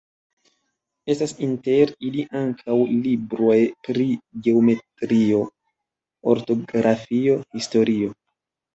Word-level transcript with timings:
Estas 1.13 1.33
inter 1.47 1.93
ili 2.07 2.23
ankaŭ 2.41 2.79
libroj 3.05 3.59
pri 3.91 4.09
geometrio, 4.49 5.45
ortografio, 6.37 7.41
historio. 7.59 8.15